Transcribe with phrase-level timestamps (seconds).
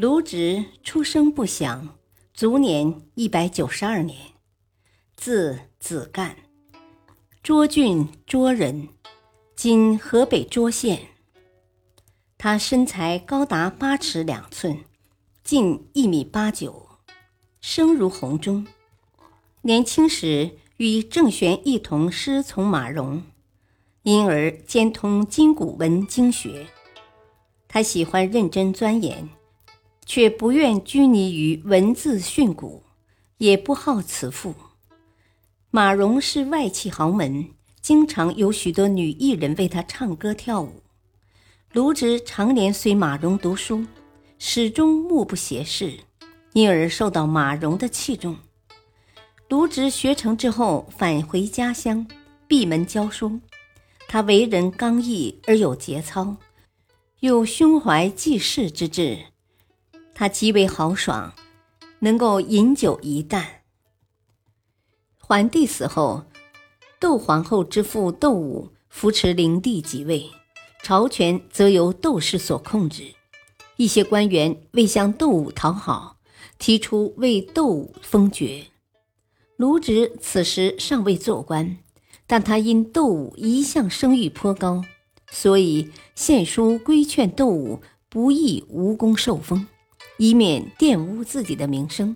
[0.00, 1.98] 卢植出生不详，
[2.32, 4.18] 卒年一百九十二年，
[5.14, 6.36] 字子干，
[7.44, 8.88] 涿郡涿人，
[9.54, 11.08] 今河北涿县。
[12.38, 14.78] 他身材高达八尺两寸，
[15.44, 16.88] 近一米八九，
[17.60, 18.66] 声如洪钟。
[19.60, 23.22] 年轻时与郑玄一同师从马融。
[24.04, 26.68] 因而兼通今古文经学，
[27.68, 29.28] 他喜欢认真钻研，
[30.06, 32.80] 却不愿拘泥于文字训诂，
[33.38, 34.54] 也不好辞赋。
[35.70, 40.82] 马融是外戚豪门，经常有许多女艺人为他唱歌跳舞。
[41.72, 43.86] 卢植常年随马融读书，
[44.38, 46.00] 始终目不斜视，
[46.54, 48.36] 因而受到马融的器重。
[49.48, 52.06] 卢植学成之后，返回家乡，
[52.48, 53.40] 闭门教书。
[54.08, 56.36] 他为人刚毅而有节操，
[57.20, 59.26] 有胸怀济世之志。
[60.20, 61.32] 他极为豪爽，
[62.00, 63.62] 能够饮酒一担。
[65.16, 66.24] 桓帝死后，
[67.00, 70.30] 窦皇后之父窦武扶持灵帝即位，
[70.82, 73.14] 朝权则由窦氏所控制。
[73.78, 76.18] 一些官员为向窦武讨好，
[76.58, 78.66] 提出为窦武封爵。
[79.56, 81.78] 卢植此时尚未做官。
[82.26, 84.84] 但他因窦武一向声誉颇高，
[85.30, 89.66] 所以献书规劝窦武不宜无功受封，
[90.20, 92.14] 以免玷污自己的名声。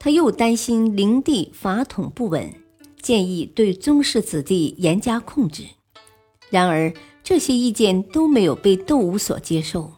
[0.00, 2.52] 他又担心灵帝法统不稳，
[3.00, 5.64] 建议对宗室子弟严加控制。
[6.50, 9.92] 然而这些意见都没有被窦武所接受。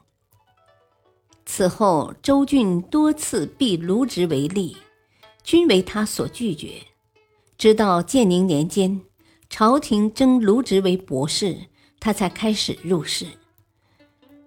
[1.46, 4.76] 此后，周俊多次逼卢植为吏，
[5.42, 6.82] 均为他所拒绝。
[7.56, 9.00] 直到建宁年间。
[9.48, 11.56] 朝廷征卢植为博士，
[12.00, 13.26] 他才开始入仕。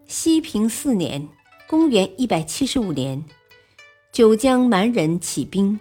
[0.06, 1.30] 西平四年
[1.70, 3.24] （公元175年），
[4.12, 5.80] 九江蛮人起兵，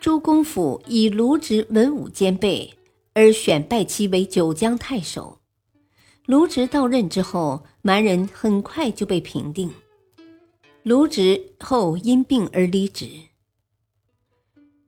[0.00, 2.74] 朱公甫以卢植文武兼备，
[3.14, 5.38] 而选拜其为九江太守。
[6.26, 9.72] 卢植到任之后，蛮人很快就被平定。
[10.82, 13.08] 卢植后因病而离职。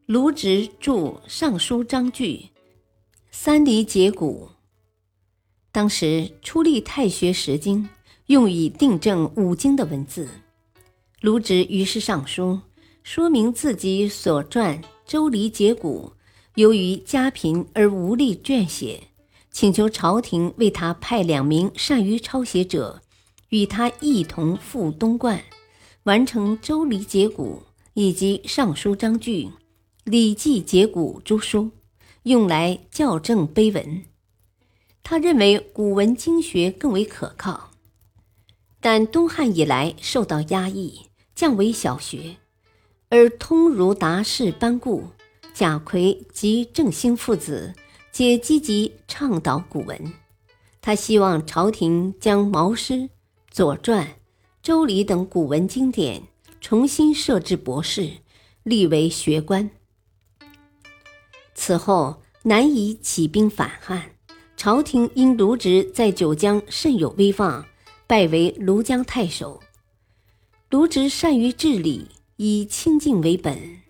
[0.06, 0.92] 卢植著
[1.28, 2.26] 《尚书章句》。
[3.30, 4.50] 三离节骨。
[5.70, 7.88] 当时出立太学十经，
[8.32, 10.26] 用以订正五经的文字。
[11.20, 12.60] 卢植于是上书，
[13.02, 16.14] 说明自己所撰《周礼节骨》，
[16.54, 19.08] 由于家贫而无力撰写，
[19.50, 23.02] 请求朝廷为他派两名善于抄写者，
[23.50, 25.42] 与他一同赴东莞，
[26.04, 29.44] 完成《周礼节骨》以及《尚书章句》
[30.04, 31.70] 《礼记节骨》诸书。
[32.22, 34.04] 用来校正碑文，
[35.02, 37.71] 他认为古文经学更为可靠。
[38.82, 41.02] 但东汉以来受到压抑，
[41.36, 42.36] 降为小学，
[43.10, 45.04] 而通儒达士班固、
[45.54, 47.74] 贾逵及郑兴父子
[48.10, 50.12] 皆积极倡导古文。
[50.80, 52.94] 他希望朝廷将《毛诗》
[53.52, 54.04] 《左传》
[54.64, 56.24] 《周礼》等古文经典
[56.60, 58.10] 重新设置博士，
[58.64, 59.70] 立为学官。
[61.54, 64.16] 此后，南夷起兵反汉，
[64.56, 67.64] 朝廷因卢植在九江甚有威望，
[68.12, 69.62] 拜为庐江太守。
[70.68, 73.80] 卢植善于治理，以清静为本。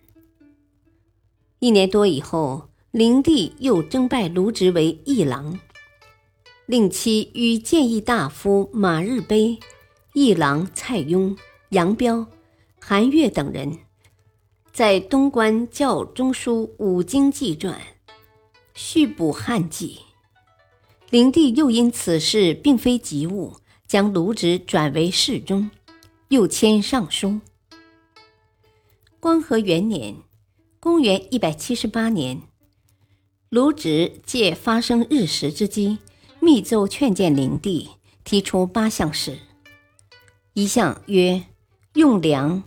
[1.59, 5.59] 一年多以后，灵帝又征拜卢植为议郎，
[6.67, 9.59] 令其与谏议大夫马日碑、
[10.13, 11.37] 议郎蔡邕、
[11.71, 12.25] 杨彪、
[12.81, 13.77] 韩岳等人。
[14.73, 17.77] 在东关教中书五经纪传，
[18.73, 19.99] 续补汉纪。
[21.11, 23.57] 灵帝又因此事并非急务，
[23.93, 25.71] 将卢植转为侍中，
[26.29, 27.43] 又迁尚书。
[29.21, 30.17] 光和元年
[30.81, 32.41] （公元178年），
[33.51, 35.99] 卢植借发生日食之机，
[36.41, 37.91] 密奏劝谏灵帝，
[38.25, 39.41] 提出八项事。
[40.55, 41.45] 一项曰：
[41.93, 42.63] 用粮，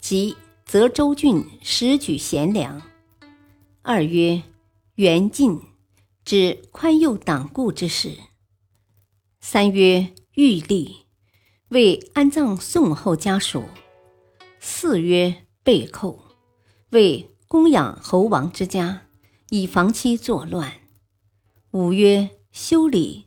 [0.00, 0.34] 即。
[0.64, 2.80] 泽州郡实举贤良。
[3.82, 4.42] 二曰
[4.94, 5.60] 元进，
[6.24, 8.16] 指宽宥党锢之事。
[9.40, 11.04] 三曰欲立，
[11.68, 13.64] 为安葬宋后家属；
[14.58, 16.18] 四曰备寇，
[16.92, 19.02] 为供养侯王之家，
[19.50, 20.80] 以防其作乱；
[21.72, 23.26] 五曰修理，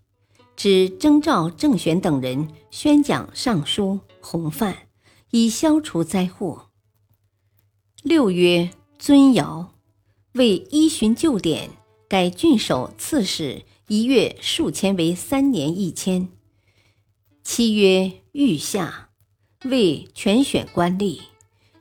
[0.55, 4.87] 指征召郑玄等人宣讲尚书、弘范，
[5.29, 6.71] 以消除灾祸；
[8.01, 9.75] 六曰尊尧，
[10.31, 11.69] 为依循旧典，
[12.09, 16.29] 改郡守、刺史一月数千为三年一千；
[17.55, 18.11] 七曰。
[18.31, 19.11] 御下
[19.65, 21.21] 为全选官吏，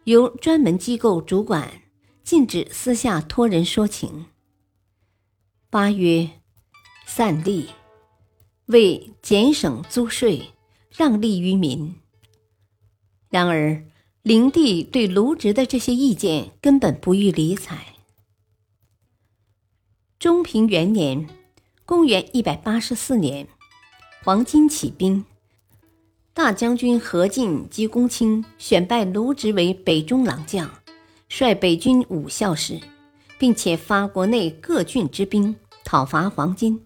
[0.04, 1.80] 由专门机构主管，
[2.22, 4.26] 禁止私下托人说情。
[5.70, 6.28] 八曰
[7.06, 7.68] 散吏，
[8.66, 10.50] 为减省租税，
[10.90, 11.96] 让利于民。
[13.30, 13.82] 然而，
[14.20, 17.94] 灵帝对卢植的这些意见根本不予理睬。
[20.18, 21.30] 中平元年
[21.86, 23.48] （公元一百八十四年），
[24.22, 25.24] 黄巾起兵。
[26.34, 30.70] 大将军何进及公卿选拜卢植为北中郎将，
[31.28, 32.80] 率北军五校士，
[33.38, 36.78] 并且发国内各郡之兵讨伐黄巾。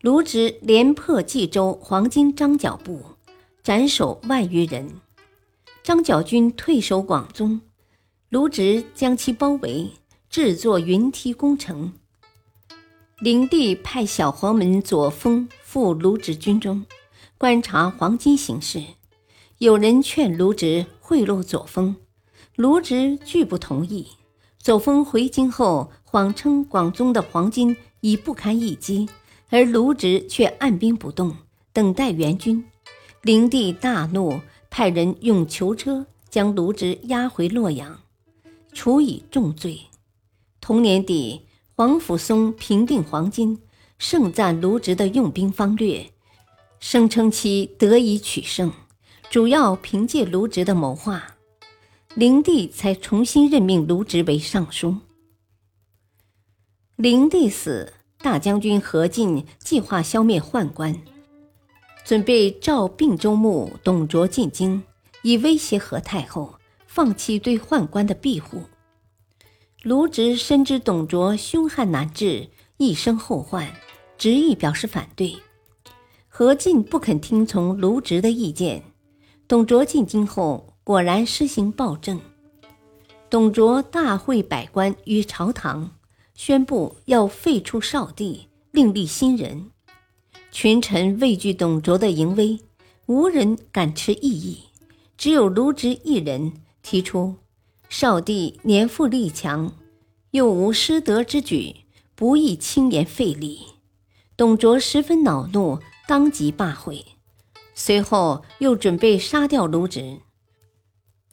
[0.00, 3.02] 卢植连破冀州黄巾张角部，
[3.64, 5.00] 斩首万余人。
[5.82, 7.60] 张角军退守广宗，
[8.28, 9.90] 卢植将其包围，
[10.30, 11.92] 制作云梯攻城。
[13.18, 16.86] 灵帝派小黄门左峰赴卢植军中。
[17.38, 18.82] 观察黄金形势，
[19.58, 21.94] 有人劝卢植贿赂左峰，
[22.54, 24.06] 卢植拒不同意。
[24.58, 29.06] 左峰回京后，谎称广宗的黄金已不堪一击，
[29.50, 31.36] 而卢植却按兵不动，
[31.74, 32.64] 等待援军。
[33.20, 34.40] 灵帝大怒，
[34.70, 38.00] 派人用囚车将卢植押回洛阳，
[38.72, 39.78] 处以重罪。
[40.62, 41.42] 同年底，
[41.74, 43.58] 黄甫松平定黄巾，
[43.98, 46.10] 盛赞卢植的用兵方略。
[46.78, 48.72] 声称其得以取胜，
[49.30, 51.36] 主要凭借卢植的谋划，
[52.14, 54.96] 灵帝才重新任命卢植为尚书。
[56.96, 60.98] 灵帝死，大将军何进计划消灭宦官，
[62.04, 64.82] 准备召并州牧董卓进京，
[65.22, 66.54] 以威胁何太后
[66.86, 68.62] 放弃对宦官的庇护。
[69.82, 73.72] 卢植深知董卓凶悍难治，一生后患，
[74.16, 75.36] 执意表示反对。
[76.38, 78.82] 何进不肯听从卢植的意见，
[79.48, 82.20] 董卓进京后果然施行暴政。
[83.30, 85.92] 董卓大会百官于朝堂，
[86.34, 89.70] 宣布要废除少帝，另立新人。
[90.52, 92.60] 群臣畏惧董卓的淫威，
[93.06, 94.58] 无人敢持异议，
[95.16, 96.52] 只有卢植一人
[96.82, 97.36] 提出：
[97.88, 99.72] 少帝年富力强，
[100.32, 101.74] 又无失德之举，
[102.14, 103.60] 不宜轻言废立。
[104.36, 105.78] 董卓十分恼怒。
[106.06, 107.04] 当即罢会，
[107.74, 110.20] 随后又准备杀掉卢植。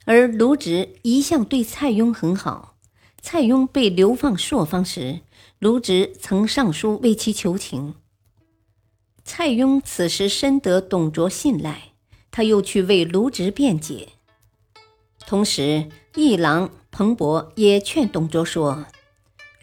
[0.06, 2.76] 而卢植一向对蔡邕很好，
[3.22, 5.22] 蔡邕被流放朔方时，
[5.60, 7.96] 卢植曾上书为其求情。
[9.24, 11.94] 蔡邕此时深得董卓信赖，
[12.32, 14.10] 他又去为卢植辩解。
[15.26, 18.88] 同时，议郎彭伯也劝董卓说：“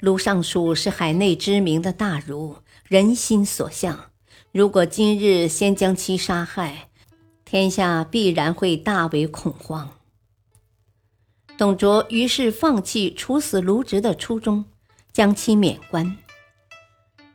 [0.01, 4.10] 卢尚书是海内知名的大儒，人心所向。”
[4.53, 6.89] 如果今日先将其杀害，
[7.45, 9.89] 天下必然会大为恐慌。
[11.57, 14.65] 董卓于是放弃处死卢植的初衷，
[15.13, 16.17] 将其免官。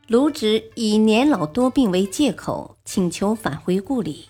[0.08, 4.26] 卢植以年老多病为借口，请求返回故里。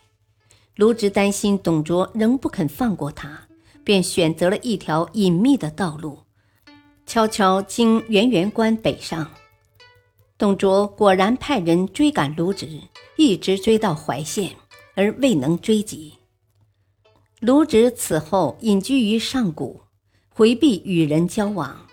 [0.76, 3.48] 卢植担心董卓仍不肯放过他，
[3.82, 6.20] 便选择了一条隐秘的道路，
[7.04, 9.28] 悄悄经圆圆关北上。
[10.38, 12.68] 董卓果然派人追赶卢植，
[13.16, 14.50] 一直追到怀县，
[14.94, 16.14] 而未能追及。
[17.40, 19.80] 卢植此后隐居于上谷，
[20.28, 21.86] 回避与人交往。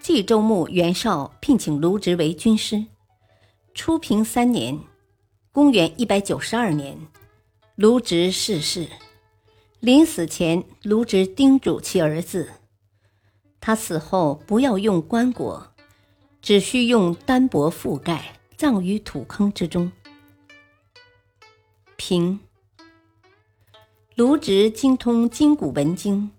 [0.00, 2.86] 冀州牧袁绍聘请卢植为军师。
[3.74, 4.78] 初平三年
[5.52, 6.98] （公元一百九十二年），
[7.76, 8.88] 卢植逝世。
[9.78, 12.50] 临死前，卢植叮嘱其儿子：
[13.60, 15.62] 他死后不要用棺椁。
[16.40, 19.90] 只需用单帛覆盖，葬于土坑之中。
[21.96, 22.40] 平
[24.14, 26.30] 卢植精通筋骨文经，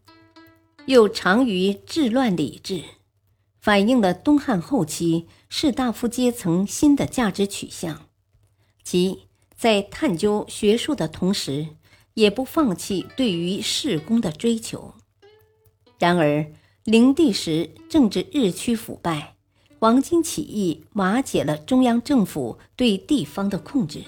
[0.85, 2.83] 又长于治乱礼制，
[3.59, 8.07] 反映了东汉后期士大夫阶层新的价值取向，
[8.83, 11.67] 即在探究学术的同时，
[12.13, 14.95] 也不放弃对于事功的追求。
[15.99, 16.51] 然而，
[16.83, 19.36] 灵帝时政治日趋腐败。
[19.79, 24.01] 黄巾起义瓦解了中央政府对地方的控制。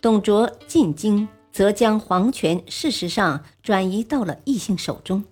[0.00, 5.24] 董卓进京，则将皇权事实上转移到了异姓手中。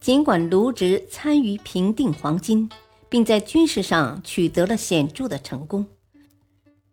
[0.00, 2.70] 尽管卢植参与平定黄巾，
[3.08, 5.86] 并在军事上取得了显著的成功，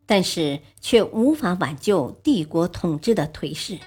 [0.07, 3.77] 但是却无法挽救帝国统治的颓势。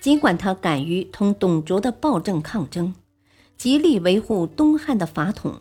[0.00, 2.92] 尽管他敢于同董卓的暴政抗争，
[3.56, 5.60] 极力维护东汉的法统，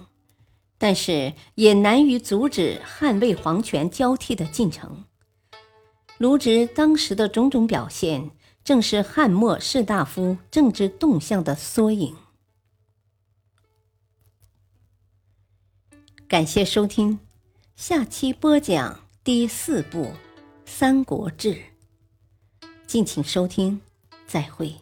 [0.81, 5.05] 但是也难于阻止汉魏皇权交替的进程。
[6.17, 8.31] 卢植当时的种种表现，
[8.63, 12.15] 正是汉末士大夫政治动向的缩影。
[16.27, 17.19] 感谢收听，
[17.75, 20.05] 下期播讲第四部
[20.65, 21.53] 《三国志》，
[22.88, 23.81] 敬请收听，
[24.25, 24.77] 再会。